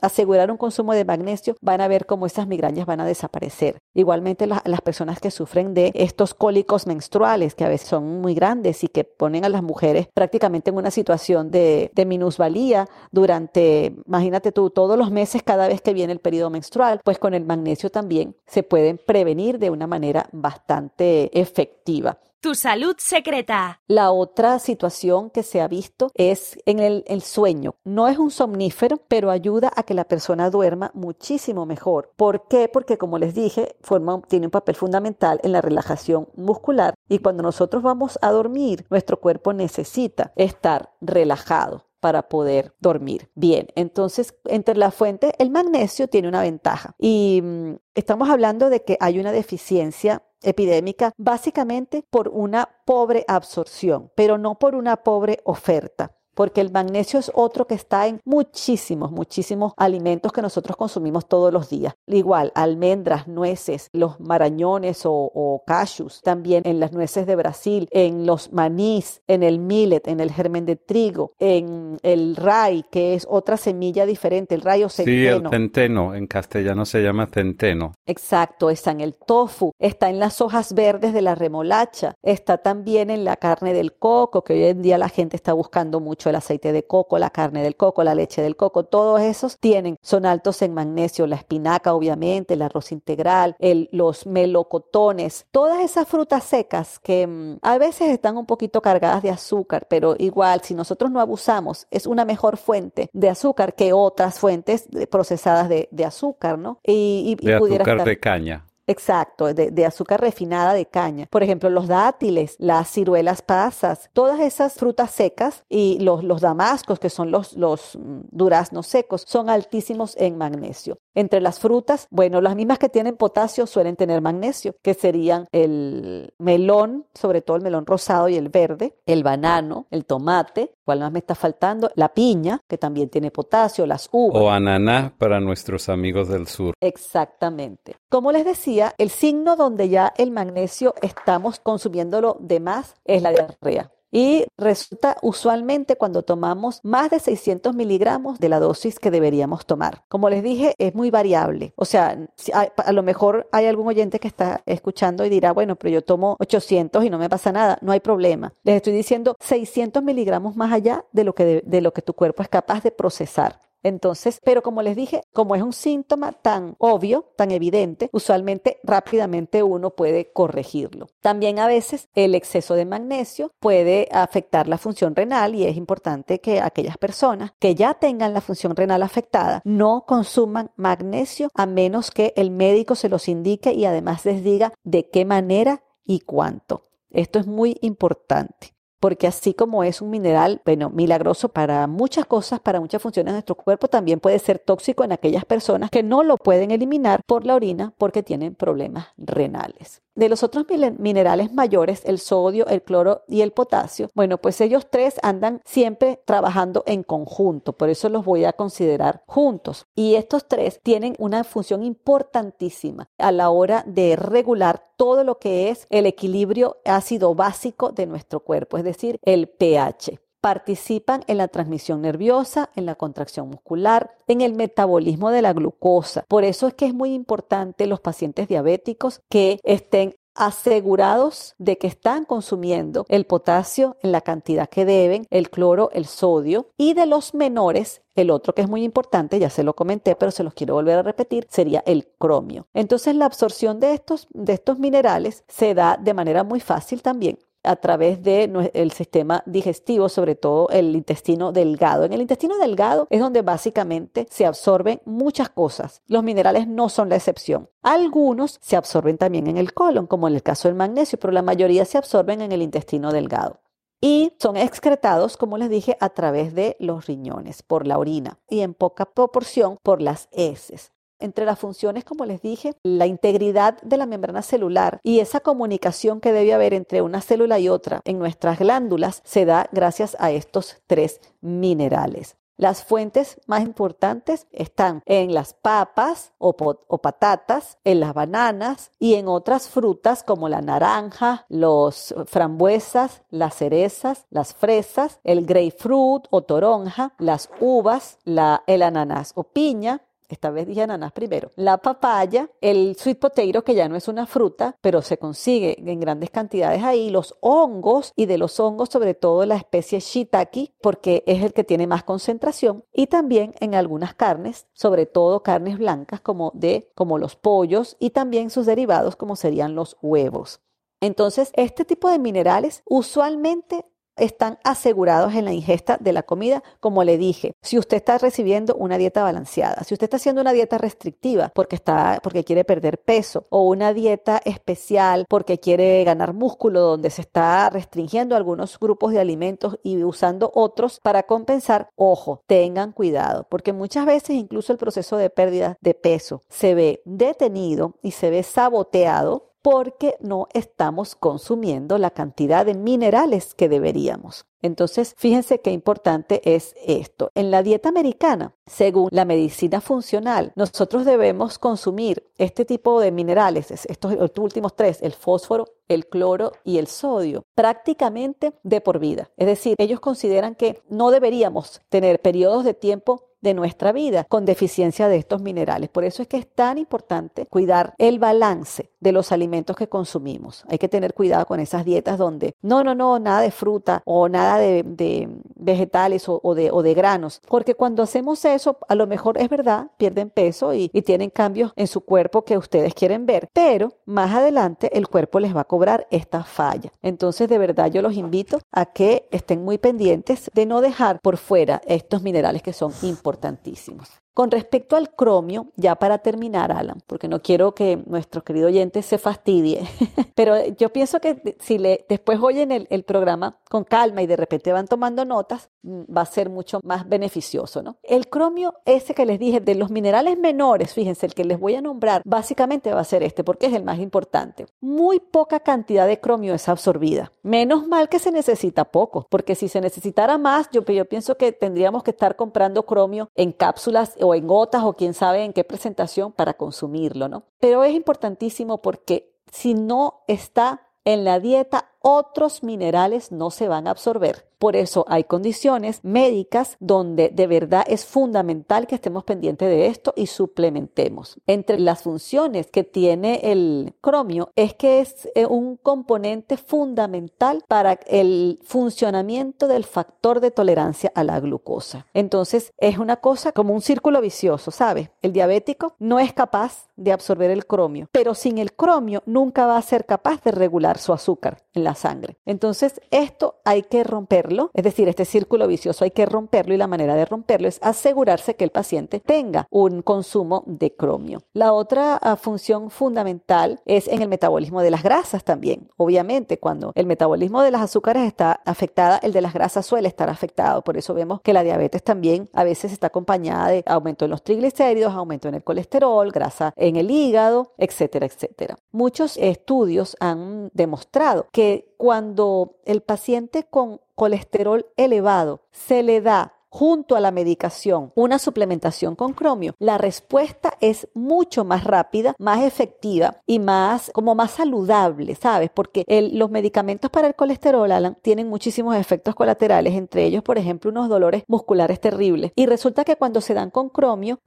[0.01, 3.79] asegurar un consumo de magnesio, van a ver cómo esas migrañas van a desaparecer.
[3.95, 8.83] Igualmente las personas que sufren de estos cólicos menstruales, que a veces son muy grandes
[8.83, 14.51] y que ponen a las mujeres prácticamente en una situación de, de minusvalía durante, imagínate
[14.51, 17.89] tú, todos los meses cada vez que viene el periodo menstrual, pues con el magnesio
[17.89, 22.19] también se pueden prevenir de una manera bastante efectiva.
[22.45, 23.81] Tu salud secreta.
[23.87, 27.73] La otra situación que se ha visto es en el, sueño.
[27.83, 32.11] No es un somnífero, pero ayuda a que la persona duerma muchísimo mejor.
[32.15, 32.69] ¿Por qué?
[32.71, 37.41] Porque como les dije, forma, tiene un papel fundamental en la relajación muscular y cuando
[37.41, 43.69] nosotros vamos a dormir, nuestro cuerpo necesita estar relajado para poder dormir bien.
[43.73, 48.95] Entonces, entre la fuente, el magnesio tiene una ventaja y mm, estamos hablando de que
[48.99, 56.15] hay una deficiencia epidémica básicamente por una pobre absorción, pero no por una pobre oferta
[56.35, 61.51] porque el magnesio es otro que está en muchísimos, muchísimos alimentos que nosotros consumimos todos
[61.51, 61.95] los días.
[62.05, 68.51] Igual, almendras, nueces, los marañones o, cashews, también en las nueces de Brasil, en los
[68.51, 73.57] manís, en el millet, en el germen de trigo, en el ray, que es otra
[73.57, 75.39] semilla diferente, el rayo centeno.
[75.39, 77.93] Sí, el centeno, en castellano se llama centeno.
[78.05, 83.09] Exacto, está en el tofu, está en las hojas verdes de la remolacha, está también
[83.09, 86.35] en la carne del coco, que hoy en día la gente está buscando mucho el
[86.35, 90.25] aceite de coco, la carne del coco, la leche del coco, todos esos tienen, son
[90.25, 96.43] altos en magnesio, la espinaca obviamente, el arroz integral, el, los melocotones, todas esas frutas
[96.43, 101.11] secas que mm, a veces están un poquito cargadas de azúcar, pero igual si nosotros
[101.11, 106.79] no abusamos es una mejor fuente de azúcar que otras fuentes procesadas de, azúcar, ¿no?
[106.83, 108.65] Y, de azúcar de caña.
[108.87, 111.25] Exacto, de, azúcar refinada de caña.
[111.31, 116.99] Por ejemplo, los dátiles, las ciruelas pasas, todas esas frutas secas y los, los damascos,
[116.99, 120.99] que son los, los mm, duraznos secos, son altísimos en magnesio.
[121.15, 126.33] Entre las frutas, bueno, las mismas que tienen potasio suelen tener magnesio, que serían el
[126.37, 131.11] melón, sobre todo el melón rosado y el verde, el banano, el tomate, ¿cuál más
[131.13, 131.89] me está faltando?
[131.95, 134.41] La piña, que también tiene potasio, las uvas.
[134.41, 136.73] O ananá para nuestros amigos del sur.
[136.81, 137.95] Exactamente.
[138.09, 143.31] Como les decía, el signo donde ya el magnesio estamos consumiéndolo de más es la
[143.31, 143.94] diarrea.
[144.15, 150.05] Y resulta usualmente cuando tomamos más de 600 miligramos de la dosis que deberíamos tomar.
[150.07, 151.73] Como les dije, es muy variable.
[151.75, 152.17] O sea,
[152.53, 156.37] a, lo mejor hay algún oyente que está escuchando y dirá, bueno, pero yo tomo
[156.39, 157.77] 800 y no me pasa nada.
[157.81, 158.53] No hay problema.
[158.63, 162.41] Les estoy diciendo 600 miligramos más allá de lo que, de lo que tu cuerpo
[162.41, 163.59] es capaz de procesar.
[163.85, 169.61] Entonces, pero como les dije, como es un síntoma tan obvio, tan evidente, usualmente rápidamente
[169.61, 171.05] uno puede corregirlo.
[171.21, 176.41] También a veces el exceso de magnesio puede afectar la función renal y es importante
[176.41, 182.09] que aquellas personas que ya tengan la función renal afectada no consuman magnesio a menos
[182.09, 186.87] que el médico se los indique y además les diga de qué manera y cuánto.
[187.11, 188.74] Esto es muy importante
[189.05, 193.35] porque así como es un mineral, bueno, milagroso para muchas cosas, para muchas funciones de
[193.35, 197.45] nuestro cuerpo, también puede ser tóxico en aquellas personas que no lo pueden eliminar por
[197.45, 200.01] la orina porque tienen problemas renales.
[200.15, 200.65] De los otros
[200.97, 206.21] minerales mayores, el sodio, el cloro y el potasio, bueno, pues ellos tres andan siempre
[206.25, 209.87] trabajando en conjunto, por eso los voy a considerar juntos.
[209.93, 215.69] Y estos tres tienen una función importantísima a la hora de regular todo lo que
[215.69, 221.47] es el equilibrio ácido básico de nuestro cuerpo, es decir, el pH participan en la
[221.47, 226.23] transmisión nerviosa, en la contracción muscular, en el metabolismo de la glucosa.
[226.27, 231.87] Por eso es que es muy importante los pacientes diabéticos que estén asegurados de que
[231.87, 237.07] están consumiendo el potasio en la cantidad que deben, el cloro, el sodio y de
[237.07, 240.53] los menores el otro que es muy importante, ya se lo comenté, pero se los
[240.53, 242.67] quiero volver a repetir, sería el cromio.
[242.75, 247.39] Entonces la absorción de estos, de estos minerales se da de manera muy fácil también
[247.65, 252.03] a través del sistema digestivo, sobre todo el intestino delgado.
[252.03, 256.01] En el intestino delgado es donde básicamente se absorben muchas cosas.
[256.07, 257.69] Los minerales no son la excepción.
[257.81, 261.41] Algunos se absorben también en el colon, como en el caso del magnesio, pero la
[261.41, 263.59] mayoría se absorben en el intestino delgado
[264.01, 268.59] y son excretados, como les dije, a través de los riñones, por la orina y
[268.61, 270.91] en poca proporción por las heces.
[271.19, 276.19] Entre las funciones, como les dije, la integridad de la membrana celular y esa comunicación
[276.19, 280.31] que debe haber entre una célula y otra en nuestras glándulas se da gracias a
[280.31, 282.35] estos tres minerales.
[282.57, 289.27] Las fuentes más importantes están en las papas o, patatas, en las bananas y en
[289.27, 297.13] otras frutas como la naranja, los frambuesas, las cerezas, las fresas, el grapefruit o toronja,
[297.19, 303.19] las uvas, el ananas o piña, esta vez dije ananas primero, la papaya, el sweet
[303.19, 307.35] potato, que ya no es una fruta, pero se consigue en grandes cantidades ahí, los
[307.41, 311.87] hongos y de los hongos sobre todo la especie shiitake, porque es el que tiene
[311.87, 317.35] más concentración, y también en algunas carnes, sobre todo carnes blancas como de como los
[317.35, 320.61] pollos y también sus derivados como serían los huevos.
[321.01, 327.03] Entonces, este tipo de minerales usualmente están asegurados en la ingesta de la comida, como
[327.03, 327.53] le dije.
[327.61, 331.75] Si usted está recibiendo una dieta balanceada, si usted está haciendo una dieta restrictiva porque
[331.75, 337.21] está porque quiere perder peso o una dieta especial porque quiere ganar músculo donde se
[337.21, 343.73] está restringiendo algunos grupos de alimentos y usando otros para compensar, ojo, tengan cuidado, porque
[343.73, 348.43] muchas veces incluso el proceso de pérdida de peso se ve detenido y se ve
[348.43, 354.45] saboteado porque no estamos consumiendo la cantidad de minerales que deberíamos.
[354.61, 357.31] Entonces, fíjense qué importante es esto.
[357.33, 363.71] En la dieta americana, según la medicina funcional, nosotros debemos consumir este tipo de minerales,
[363.71, 369.29] estos últimos tres, el fósforo, el cloro y el sodio, prácticamente de por vida.
[369.37, 374.43] Es decir, ellos consideran que no deberíamos tener periodos de tiempo de nuestra vida con
[374.43, 375.89] deficiencia de estos minerales.
[375.89, 380.65] Por eso es que es tan importante cuidar el balance de los alimentos que consumimos.
[380.67, 384.27] Hay que tener cuidado con esas dietas donde no, no, no, nada de fruta o
[384.27, 389.37] nada de, vegetales o, de, o, de, granos, porque cuando hacemos eso, a lo mejor
[389.37, 393.93] es verdad, pierden peso y, tienen cambios en su cuerpo que ustedes quieren ver, pero
[394.05, 396.89] más adelante el cuerpo les va a cobrar esta falla.
[397.01, 401.35] Entonces, de verdad, yo los invito a que estén muy pendientes de no dejar por
[401.35, 404.07] fuera estos minerales que son importantísimos.
[404.35, 409.01] Con respecto al cromio, ya para terminar, Alan, porque no quiero que nuestro querido oyente
[409.01, 409.87] se fastidie,
[410.35, 414.73] pero yo pienso que si después oyen el, el programa con calma y de repente
[414.73, 417.95] van tomando notas, mm, va a ser mucho más beneficioso, ¿no?
[418.03, 421.75] El cromio, ese que les dije, de los minerales menores, fíjense, el que les voy
[421.75, 424.65] a nombrar, básicamente va a ser este, porque es el más importante.
[424.81, 427.31] Muy poca cantidad de cromio es absorbida.
[427.41, 431.53] Menos mal que se necesita poco, porque si se necesitara más, yo, yo pienso que
[431.53, 435.63] tendríamos que estar comprando cromio en cápsulas o en gotas o quién sabe en qué
[435.63, 437.43] presentación para consumirlo, ¿no?
[437.59, 443.87] Pero es importantísimo porque si no está en la dieta, otros minerales no se van
[443.87, 444.45] a absorber.
[444.59, 450.13] Por eso hay condiciones médicas donde de verdad es fundamental que estemos pendientes de esto
[450.15, 451.39] y suplementemos.
[451.45, 457.93] Entre las funciones que tiene el cromio es que es eh, un componente fundamental para
[458.07, 462.05] el funcionamiento del factor de tolerancia a la glucosa.
[462.13, 465.09] Entonces es una cosa como un círculo vicioso, ¿sabes?
[465.21, 469.77] El diabético no es capaz de absorber el cromio, pero sin el cromio nunca va
[469.77, 472.37] a ser capaz de regular su azúcar en la sangre.
[472.45, 476.87] Entonces esto hay que romperlo es decir, este círculo vicioso hay que romperlo y la
[476.87, 481.43] manera de romperlo es asegurarse que el paciente tenga un consumo de cromio.
[481.53, 485.89] La otra ah, función fundamental es en el metabolismo de las grasas también.
[485.97, 490.29] Obviamente, cuando el metabolismo de las azúcares está afectada, el de las grasas suele estar
[490.29, 490.81] afectado.
[490.81, 494.43] Por eso vemos que la diabetes también a veces está acompañada de aumento en los
[494.43, 498.77] triglicéridos, aumento en el colesterol, grasa en el hígado, etcétera, etcétera.
[498.91, 507.15] Muchos estudios han demostrado que cuando el paciente con colesterol elevado se le da junto
[507.15, 513.37] a la medicación una suplementación con cromio, la respuesta es mucho más rápida, más efectiva
[513.45, 515.69] y más como más saludable, ¿sabes?
[515.73, 516.03] Porque
[516.33, 521.07] los medicamentos para el colesterol, Alan, tienen muchísimos efectos colaterales, entre ellos, por ejemplo, unos
[521.07, 522.51] dolores musculares terribles.
[522.57, 524.41] Y resulta que cuando se dan con cromio,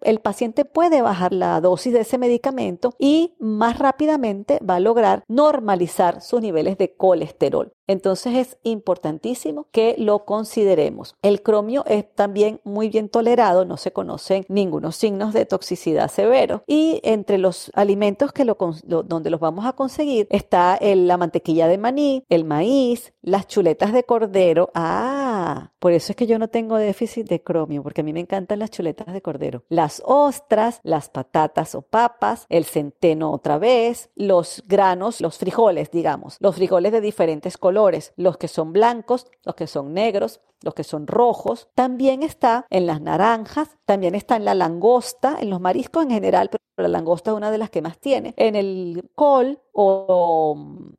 [0.00, 5.24] el paciente puede bajar la dosis de ese medicamento y más rápidamente va a lograr
[5.28, 7.74] normalizar sus niveles de colesterol.
[7.86, 11.14] Entonces es importantísimo que lo consideremos.
[11.20, 16.62] El cromio es también muy bien tolerado, no se conocen ningunos signos de toxicidad severo.
[16.66, 21.78] Y entre los alimentos que lo, donde los vamos a conseguir está la mantequilla de
[21.78, 24.70] maní, el maíz, las chuletas de cordero.
[24.74, 28.20] Ah, por eso es que yo no tengo déficit de cromio, porque a mí me
[28.20, 29.64] encantan las chuletas de cordero.
[29.68, 36.36] Las ostras, las patatas o papas, el centeno otra vez, los granos, los frijoles, digamos,
[36.40, 40.84] los frijoles de diferentes colores los que son blancos, los que son negros, los que
[40.84, 41.68] son rojos.
[41.74, 46.48] También está en las naranjas, también está en la langosta, en los mariscos en general,
[46.50, 48.34] pero la langosta es una de las que más tiene.
[48.36, 50.56] En el col o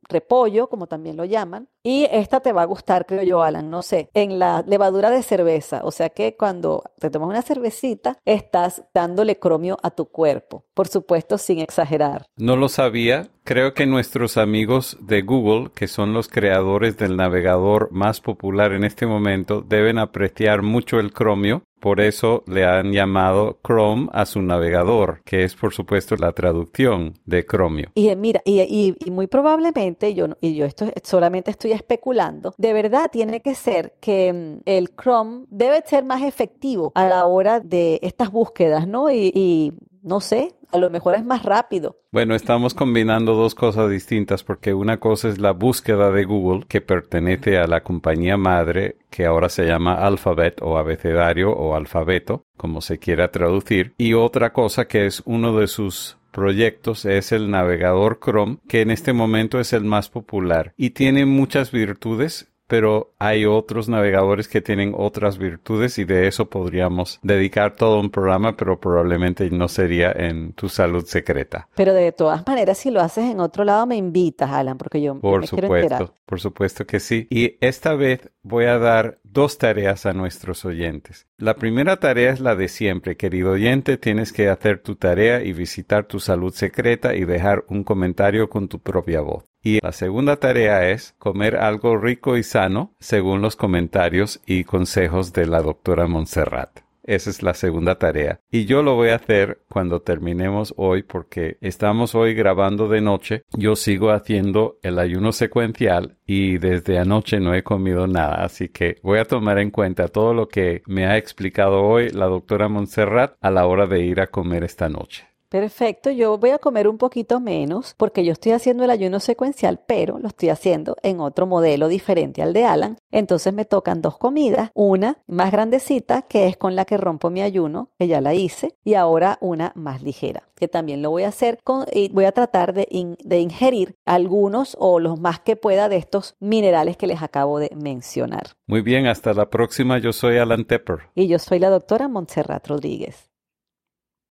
[0.08, 1.68] repollo, como también lo llaman.
[1.86, 5.22] Y esta te va a gustar, creo yo, Alan, no sé, en la levadura de
[5.22, 5.82] cerveza.
[5.84, 10.64] O sea que cuando te tomas una cervecita, estás dándole cromio a tu cuerpo.
[10.74, 12.26] Por supuesto, sin exagerar.
[12.36, 13.28] No lo sabía.
[13.44, 18.82] Creo que nuestros amigos de Google, que son los creadores del navegador más popular en
[18.82, 24.40] este momento, deben apreciar mucho el cromio por eso le han llamado Chrome a su
[24.42, 27.90] navegador, que es por supuesto la traducción de Chromio.
[27.94, 33.10] Y eh, mira, y, muy probablemente, yo, y yo esto solamente estoy especulando, de verdad
[33.12, 38.00] tiene que ser que mm, el Chrome debe ser más efectivo a la hora de
[38.02, 39.10] estas búsquedas, ¿no?
[39.10, 39.72] y
[40.06, 41.96] no sé, a lo mejor es más rápido.
[42.12, 46.80] Bueno, estamos combinando dos cosas distintas porque una cosa es la búsqueda de Google que
[46.80, 52.80] pertenece a la compañía madre que ahora se llama Alphabet o abecedario o alfabeto, como
[52.80, 58.20] se quiera traducir, y otra cosa que es uno de sus proyectos es el navegador
[58.22, 63.44] Chrome, que en este momento es el más popular y tiene muchas virtudes pero hay
[63.44, 68.80] otros navegadores que tienen otras virtudes y de eso podríamos dedicar todo un programa, pero
[68.80, 71.68] probablemente no sería en tu salud secreta.
[71.76, 75.18] Pero de todas maneras, si lo haces en otro lado, me invitas, Alan, porque yo,
[75.20, 76.12] por me supuesto, quiero enterar.
[76.24, 77.28] Por supuesto que sí.
[77.30, 81.26] Y esta vez voy a dar dos tareas a nuestros oyentes.
[81.36, 85.52] La primera tarea es la de siempre, querido oyente, tienes que hacer tu tarea y
[85.52, 89.44] visitar tu salud secreta y dejar un comentario con tu propia voz.
[89.62, 95.34] Y la segunda tarea es comer algo rico y sano según los comentarios y consejos
[95.34, 96.85] de la doctora Montserrat.
[97.06, 98.40] Esa es la segunda tarea.
[98.50, 103.42] Y yo lo voy a hacer cuando terminemos hoy porque estamos hoy grabando de noche.
[103.56, 108.44] Yo sigo haciendo el ayuno secuencial y desde anoche no he comido nada.
[108.44, 112.26] Así que voy a tomar en cuenta todo lo que me ha explicado hoy la
[112.26, 115.35] doctora Montserrat a la hora de ir a comer esta noche.
[115.48, 119.80] Perfecto, yo voy a comer un poquito menos porque yo estoy haciendo el ayuno secuencial,
[119.86, 122.96] pero lo estoy haciendo en otro modelo diferente al de Alan.
[123.10, 127.42] Entonces me tocan dos comidas, una más grandecita que es con la que rompo mi
[127.42, 131.28] ayuno, que ya la hice, y ahora una más ligera, que también lo voy a
[131.28, 135.88] hacer con, y voy a tratar de, de ingerir algunos o los más que pueda
[135.88, 138.56] de estos minerales que les acabo de mencionar.
[138.66, 139.98] Muy bien, hasta la próxima.
[139.98, 141.10] Yo soy Alan Tepper.
[141.14, 143.25] Y yo soy la doctora Montserrat Rodríguez.